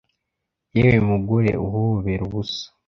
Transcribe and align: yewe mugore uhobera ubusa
yewe 0.77 0.97
mugore 1.09 1.51
uhobera 1.65 2.21
ubusa 2.27 2.65